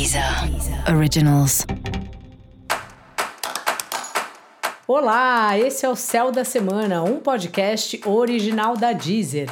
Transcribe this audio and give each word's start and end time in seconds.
Deezer 0.00 0.24
Originals. 0.96 1.66
Olá, 4.88 5.58
esse 5.58 5.84
é 5.84 5.90
o 5.90 5.94
Céu 5.94 6.32
da 6.32 6.42
Semana, 6.42 7.02
um 7.02 7.18
podcast 7.18 8.00
original 8.06 8.78
da 8.78 8.94
Deezer. 8.94 9.50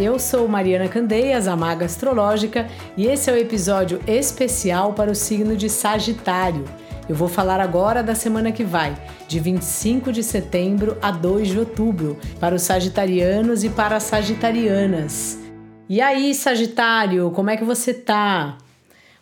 Eu 0.00 0.18
sou 0.18 0.48
Mariana 0.48 0.88
Candeias, 0.88 1.46
a 1.46 1.54
Maga 1.54 1.86
Astrológica, 1.86 2.68
e 2.96 3.06
esse 3.06 3.30
é 3.30 3.32
o 3.32 3.38
episódio 3.38 4.00
especial 4.04 4.92
para 4.92 5.12
o 5.12 5.14
signo 5.14 5.56
de 5.56 5.70
Sagitário. 5.70 6.64
Eu 7.08 7.14
vou 7.14 7.28
falar 7.28 7.60
agora 7.60 8.02
da 8.02 8.16
semana 8.16 8.50
que 8.50 8.64
vai, 8.64 8.96
de 9.28 9.38
25 9.38 10.10
de 10.10 10.24
setembro 10.24 10.98
a 11.00 11.12
2 11.12 11.46
de 11.46 11.60
outubro, 11.60 12.18
para 12.40 12.56
os 12.56 12.62
sagitarianos 12.62 13.62
e 13.62 13.70
para 13.70 13.98
as 13.98 14.02
sagitarianas. 14.02 15.43
E 15.88 16.00
aí, 16.00 16.34
Sagitário, 16.34 17.30
como 17.32 17.50
é 17.50 17.56
que 17.56 17.64
você 17.64 17.92
tá? 17.92 18.56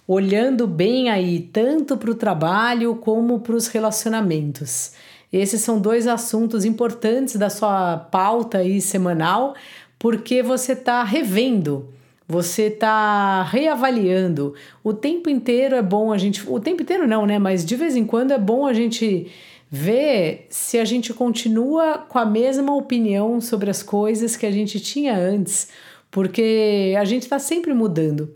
Olhando 0.07 0.67
bem 0.67 1.11
aí, 1.11 1.41
tanto 1.53 1.97
para 1.97 2.11
o 2.11 2.15
trabalho 2.15 2.95
como 2.97 3.41
para 3.41 3.57
os 3.57 3.67
relacionamentos. 3.67 4.93
Esses 5.33 5.61
são 5.63 5.81
dois 5.81 6.07
assuntos 6.07 6.65
importantes 6.65 7.37
da 7.37 7.51
sua 7.51 7.97
pauta 7.97 8.59
aí 8.59 8.81
semanal, 8.81 9.55
porque 9.99 10.43
você 10.43 10.73
está 10.73 11.03
revendo 11.03 11.89
você 12.29 12.69
está 12.69 13.43
reavaliando. 13.43 14.55
O 14.83 14.95
tempo 14.95 15.29
inteiro 15.29 15.77
é 15.77 15.83
bom 15.83 16.11
a 16.11 16.17
gente. 16.17 16.49
O 16.49 16.59
tempo 16.59 16.81
inteiro 16.81 17.07
não, 17.07 17.27
né? 17.27 17.39
Mas 17.39 17.63
de 17.63 17.77
vez 17.77 17.95
em 17.95 18.07
quando 18.07 18.31
é 18.31 18.39
bom 18.39 18.65
a 18.65 18.73
gente 18.73 19.31
ver 19.71 20.47
se 20.49 20.79
a 20.79 20.85
gente 20.85 21.13
continua 21.13 21.99
com 21.99 22.19
a 22.19 22.25
mesma 22.25 22.75
opinião 22.75 23.39
sobre 23.41 23.71
as 23.71 23.83
coisas 23.83 24.35
que 24.35 24.47
a 24.47 24.51
gente 24.51 24.81
tinha 24.81 25.15
antes, 25.15 25.69
porque 26.13 26.95
a 26.97 27.05
gente 27.05 27.23
está 27.23 27.41
sempre 27.41 27.75
mudando 27.75 28.33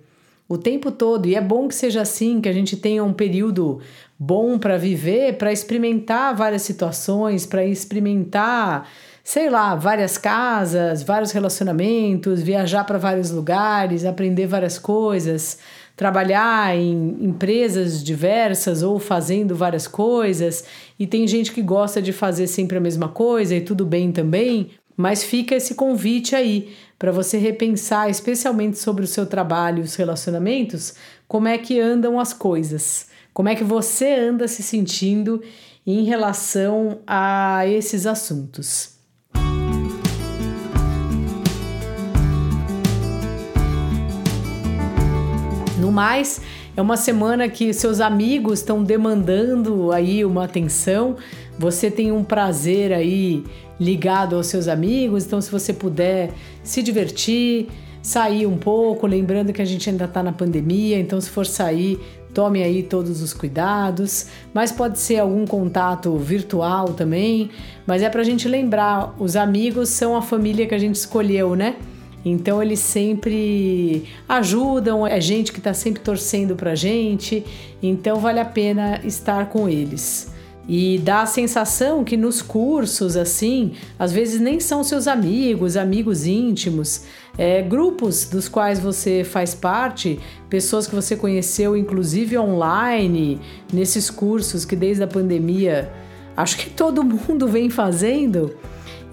o 0.48 0.57
tempo 0.57 0.91
todo 0.91 1.27
e 1.27 1.37
é 1.37 1.41
bom 1.41 1.69
que 1.69 1.75
seja 1.75 2.00
assim, 2.00 2.41
que 2.41 2.48
a 2.48 2.53
gente 2.53 2.77
tenha 2.77 3.05
um 3.05 3.12
período 3.12 3.81
bom 4.19 4.59
para 4.59 4.77
viver, 4.77 5.37
para 5.37 5.53
experimentar 5.53 6.34
várias 6.34 6.62
situações, 6.62 7.47
para 7.47 7.65
experimentar 7.65 8.89
sei 9.23 9.50
lá, 9.50 9.75
várias 9.75 10.17
casas, 10.17 11.03
vários 11.03 11.33
relacionamentos, 11.33 12.41
viajar 12.41 12.84
para 12.84 12.97
vários 12.97 13.33
lugares, 13.33 14.05
aprender 14.05 14.47
várias 14.47 14.78
coisas, 14.78 15.59
trabalhar 15.97 16.77
em 16.77 17.17
empresas 17.20 18.05
diversas 18.05 18.84
ou 18.84 19.00
fazendo 19.00 19.56
várias 19.56 19.89
coisas. 19.89 20.65
E 20.97 21.09
tem 21.09 21.27
gente 21.27 21.50
que 21.50 21.61
gosta 21.61 22.00
de 22.00 22.12
fazer 22.12 22.47
sempre 22.47 22.77
a 22.77 22.81
mesma 22.81 23.09
coisa 23.09 23.56
e 23.56 23.61
tudo 23.61 23.84
bem 23.84 24.12
também. 24.12 24.70
Mas 24.97 25.22
fica 25.22 25.55
esse 25.55 25.75
convite 25.75 26.34
aí 26.34 26.75
para 26.98 27.12
você 27.12 27.36
repensar, 27.36 28.08
especialmente 28.08 28.78
sobre 28.78 29.05
o 29.05 29.08
seu 29.08 29.27
trabalho 29.27 29.80
e 29.80 29.83
os 29.83 29.94
relacionamentos, 29.94 30.94
como 31.28 31.47
é 31.47 31.58
que 31.58 31.78
andam 31.78 32.19
as 32.19 32.33
coisas, 32.33 33.08
como 33.34 33.48
é 33.48 33.55
que 33.55 33.64
você 33.64 34.14
anda 34.14 34.48
se 34.48 34.62
sentindo 34.62 35.42
em 35.86 36.05
relação 36.05 37.00
a 37.06 37.64
esses 37.66 38.06
assuntos. 38.06 38.97
No 45.78 45.92
mais, 45.92 46.41
é 46.77 46.83
uma 46.83 46.97
semana 46.97 47.48
que 47.48 47.72
seus 47.72 48.00
amigos 48.00 48.58
estão 48.58 48.83
demandando 48.83 49.92
aí 49.92 50.25
uma 50.25 50.44
atenção. 50.44 51.16
Você 51.59 51.91
tem 51.91 52.12
um 52.12 52.23
prazer 52.23 52.93
aí 52.93 53.43
ligado 53.81 54.37
aos 54.37 54.47
seus 54.47 54.69
amigos, 54.69 55.25
então 55.25 55.41
se 55.41 55.51
você 55.51 55.73
puder 55.73 56.31
se 56.62 56.83
divertir, 56.83 57.69
sair 58.03 58.47
um 58.47 58.57
pouco, 58.57 59.07
lembrando 59.07 59.53
que 59.53 59.61
a 59.61 59.65
gente 59.65 59.89
ainda 59.91 60.05
está 60.05 60.23
na 60.23 60.33
pandemia, 60.33 60.99
então 60.99 61.21
se 61.21 61.29
for 61.29 61.47
sair, 61.47 61.99
tome 62.33 62.62
aí 62.62 62.83
todos 62.83 63.23
os 63.23 63.33
cuidados, 63.33 64.27
mas 64.53 64.71
pode 64.71 64.99
ser 64.99 65.19
algum 65.19 65.47
contato 65.47 66.16
virtual 66.16 66.93
também, 66.93 67.50
mas 67.87 68.03
é 68.03 68.09
para 68.11 68.21
a 68.21 68.25
gente 68.25 68.47
lembrar, 68.47 69.15
os 69.19 69.34
amigos 69.37 69.89
são 69.89 70.15
a 70.15 70.22
família 70.22 70.66
que 70.66 70.75
a 70.75 70.78
gente 70.78 70.95
escolheu, 70.95 71.56
né? 71.56 71.77
Então 72.25 72.62
eles 72.62 72.81
sempre 72.81 74.05
ajudam, 74.28 75.06
é 75.06 75.21
gente 75.21 75.53
que 75.53 75.59
está 75.59 75.72
sempre 75.72 76.03
torcendo 76.03 76.55
para 76.55 76.75
gente, 76.75 77.45
então 77.83 78.21
vale 78.21 78.41
a 78.41 78.45
pena 78.45 79.00
estar 79.05 79.49
com 79.49 79.69
eles. 79.69 80.35
E 80.69 80.99
dá 80.99 81.22
a 81.22 81.27
sensação 81.27 82.03
que 82.03 82.16
nos 82.16 82.43
cursos, 82.43 83.16
assim, 83.16 83.72
às 83.99 84.10
vezes 84.10 84.41
nem 84.41 84.59
são 84.59 84.82
seus 84.82 85.06
amigos, 85.06 85.77
amigos 85.77 86.27
íntimos, 86.27 87.03
é, 87.38 87.62
grupos 87.62 88.28
dos 88.28 88.49
quais 88.49 88.81
você 88.81 89.22
faz 89.22 89.54
parte, 89.54 90.19
pessoas 90.50 90.87
que 90.87 90.94
você 90.94 91.15
conheceu, 91.15 91.77
inclusive 91.77 92.37
online, 92.37 93.41
nesses 93.72 94.10
cursos 94.10 94.65
que 94.65 94.75
desde 94.75 95.03
a 95.04 95.06
pandemia 95.06 95.93
acho 96.37 96.59
que 96.59 96.69
todo 96.69 97.03
mundo 97.03 97.48
vem 97.48 97.71
fazendo 97.71 98.54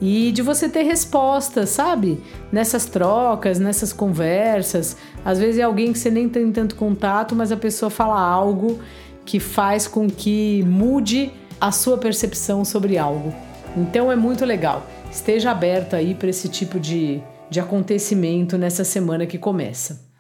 e 0.02 0.32
de 0.34 0.42
você 0.42 0.68
ter 0.68 0.84
respostas, 0.84 1.70
sabe? 1.70 2.20
Nessas 2.52 2.86
trocas, 2.86 3.60
nessas 3.60 3.94
conversas. 3.94 4.98
Às 5.24 5.40
vezes 5.40 5.60
é 5.60 5.64
alguém 5.64 5.94
que 5.94 6.00
você 6.00 6.10
nem 6.10 6.28
tem 6.28 6.52
tanto 6.52 6.76
contato, 6.76 7.34
mas 7.34 7.52
a 7.54 7.58
pessoa 7.58 7.90
fala 7.90 8.20
algo 8.20 8.80
que 9.24 9.40
faz 9.40 9.88
com 9.88 10.10
que 10.10 10.62
mude 10.68 11.32
a 11.64 11.72
sua 11.72 11.98
percepção 11.98 12.66
sobre 12.66 12.98
algo. 12.98 13.34
Então 13.78 14.12
é 14.12 14.18
muito 14.18 14.44
legal. 14.44 14.86
Esteja 15.10 15.52
aberto 15.52 15.96
aí 15.96 16.14
para 16.14 16.30
esse 16.30 16.50
tipo 16.50 16.78
de, 16.78 17.22
de 17.50 17.58
acontecimento 17.58 18.58
nessa 18.58 18.84
semana 18.84 19.26
que 19.26 19.38
começa. 19.38 20.12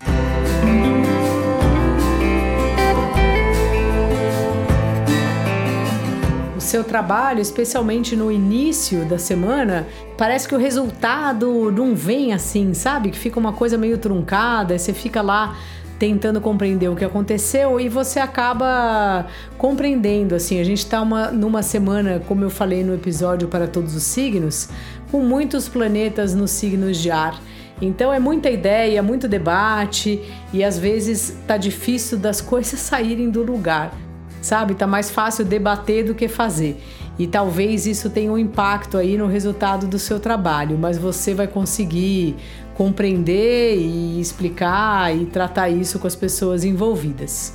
seu 6.59 6.83
trabalho, 6.83 7.39
especialmente 7.39 8.15
no 8.15 8.31
início 8.31 9.05
da 9.05 9.19
semana, 9.19 9.85
parece 10.17 10.47
que 10.47 10.55
o 10.55 10.57
resultado 10.57 11.71
não 11.71 11.93
vem 11.93 12.33
assim, 12.33 12.73
sabe? 12.73 13.11
Que 13.11 13.19
fica 13.19 13.39
uma 13.39 13.53
coisa 13.53 13.77
meio 13.77 13.99
truncada, 13.99 14.79
você 14.79 14.91
fica 14.91 15.21
lá 15.21 15.55
tentando 16.03 16.41
compreender 16.41 16.89
o 16.89 16.97
que 16.97 17.05
aconteceu 17.05 17.79
e 17.79 17.87
você 17.87 18.19
acaba 18.19 19.25
compreendendo 19.57 20.35
assim. 20.35 20.59
A 20.59 20.63
gente 20.65 20.79
está 20.79 21.05
numa 21.31 21.63
semana, 21.63 22.21
como 22.27 22.43
eu 22.43 22.49
falei 22.49 22.83
no 22.83 22.93
episódio 22.93 23.47
para 23.47 23.67
todos 23.67 23.95
os 23.95 24.03
signos, 24.03 24.67
com 25.09 25.21
muitos 25.21 25.69
planetas 25.69 26.35
nos 26.35 26.51
signos 26.51 26.97
de 26.97 27.09
ar. 27.09 27.41
Então 27.81 28.11
é 28.11 28.19
muita 28.19 28.49
ideia, 28.49 29.01
muito 29.01 29.29
debate 29.29 30.21
e 30.51 30.61
às 30.61 30.77
vezes 30.77 31.37
tá 31.47 31.55
difícil 31.55 32.17
das 32.17 32.41
coisas 32.51 32.81
saírem 32.81 33.29
do 33.29 33.41
lugar 33.41 33.93
sabe? 34.41 34.75
Tá 34.75 34.85
mais 34.85 35.09
fácil 35.09 35.45
debater 35.45 36.03
do 36.03 36.13
que 36.13 36.27
fazer. 36.27 36.77
E 37.18 37.28
talvez 37.28 37.85
isso 37.85 38.09
tenha 38.09 38.31
um 38.31 38.38
impacto 38.38 38.97
aí 38.97 39.18
no 39.18 39.28
resultado 39.28 39.88
do 39.88 40.00
seu 40.00 40.19
trabalho, 40.19 40.78
mas 40.78 40.97
você 40.97 41.34
vai 41.34 41.47
conseguir 41.47 42.35
compreender 42.74 43.78
e 43.78 44.19
explicar 44.19 45.16
e 45.16 45.25
tratar 45.25 45.69
isso 45.69 46.00
com 46.00 46.07
as 46.07 46.16
pessoas 46.16 46.63
envolvidas. 46.63 47.53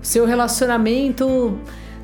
seu 0.00 0.24
relacionamento 0.24 1.58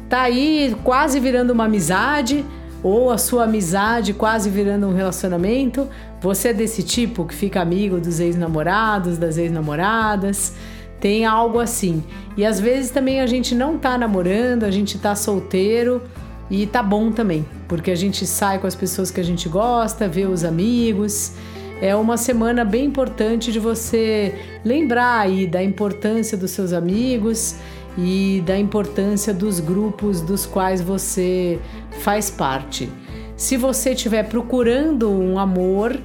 tá 0.09 0.22
aí 0.22 0.77
quase 0.83 1.21
virando 1.21 1.53
uma 1.53 1.65
amizade 1.65 2.44
ou 2.83 3.11
a 3.11 3.19
sua 3.19 3.44
amizade 3.44 4.12
quase 4.12 4.50
virando 4.50 4.88
um 4.88 4.94
relacionamento. 4.94 5.88
Você 6.21 6.49
é 6.49 6.53
desse 6.53 6.83
tipo 6.83 7.25
que 7.25 7.34
fica 7.34 7.61
amigo 7.61 8.00
dos 8.00 8.21
ex-namorados, 8.21 9.17
das 9.17 9.38
ex-namoradas 9.38 10.55
tem 11.00 11.25
algo 11.25 11.59
assim. 11.59 12.03
E 12.37 12.44
às 12.44 12.59
vezes 12.59 12.91
também 12.91 13.21
a 13.21 13.27
gente 13.27 13.55
não 13.55 13.78
tá 13.78 13.97
namorando, 13.99 14.65
a 14.65 14.71
gente 14.71 14.99
tá 14.99 15.15
solteiro 15.15 16.03
e 16.50 16.66
tá 16.66 16.82
bom 16.82 17.10
também, 17.10 17.44
porque 17.66 17.90
a 17.90 17.94
gente 17.96 18.26
sai 18.26 18.58
com 18.58 18.66
as 18.66 18.74
pessoas 18.74 19.10
que 19.10 19.20
a 19.20 19.24
gente 19.24 19.48
gosta, 19.48 20.08
vê 20.08 20.26
os 20.26 20.44
amigos. 20.44 21.32
É 21.80 21.94
uma 21.94 22.16
semana 22.16 22.64
bem 22.64 22.86
importante 22.86 23.52
de 23.52 23.58
você 23.58 24.34
lembrar 24.64 25.20
aí 25.20 25.46
da 25.46 25.62
importância 25.62 26.37
dos 26.37 26.52
seus 26.52 26.72
amigos 26.72 27.56
e 27.98 28.43
da 28.46 28.58
importância 28.58 29.34
dos 29.34 29.60
grupos 29.60 30.20
dos 30.20 30.46
quais 30.46 30.81
você 30.81 31.58
faz 32.00 32.31
parte. 32.31 32.88
Se 33.37 33.56
você 33.56 33.90
estiver 33.90 34.22
procurando 34.22 35.10
um 35.10 35.38
amor, 35.38 36.00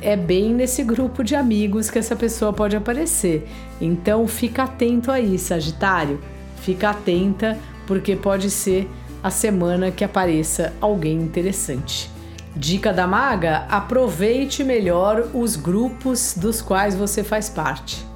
é 0.00 0.16
bem 0.16 0.52
nesse 0.52 0.82
grupo 0.82 1.22
de 1.22 1.34
amigos 1.34 1.90
que 1.90 1.98
essa 1.98 2.16
pessoa 2.16 2.52
pode 2.52 2.76
aparecer. 2.76 3.46
Então 3.80 4.26
fica 4.26 4.64
atento 4.64 5.12
aí, 5.12 5.38
Sagitário. 5.38 6.18
Fica 6.56 6.90
atenta 6.90 7.56
porque 7.86 8.16
pode 8.16 8.50
ser 8.50 8.88
a 9.26 9.30
semana 9.30 9.90
que 9.90 10.04
apareça 10.04 10.72
alguém 10.80 11.16
interessante. 11.18 12.08
Dica 12.54 12.92
da 12.92 13.08
maga: 13.08 13.66
aproveite 13.68 14.62
melhor 14.62 15.30
os 15.34 15.56
grupos 15.56 16.32
dos 16.36 16.62
quais 16.62 16.94
você 16.94 17.24
faz 17.24 17.48
parte. 17.48 18.06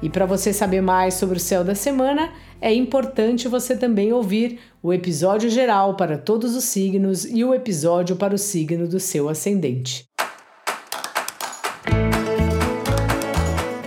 E 0.00 0.08
para 0.08 0.24
você 0.24 0.52
saber 0.52 0.80
mais 0.80 1.14
sobre 1.14 1.38
o 1.38 1.40
céu 1.40 1.64
da 1.64 1.74
semana, 1.74 2.30
é 2.60 2.72
importante 2.72 3.48
você 3.48 3.76
também 3.76 4.12
ouvir 4.12 4.60
o 4.80 4.92
episódio 4.92 5.50
geral 5.50 5.96
para 5.96 6.16
todos 6.16 6.54
os 6.54 6.62
signos 6.62 7.24
e 7.24 7.42
o 7.42 7.52
episódio 7.52 8.14
para 8.14 8.34
o 8.34 8.38
signo 8.38 8.86
do 8.86 9.00
seu 9.00 9.28
ascendente. 9.28 10.06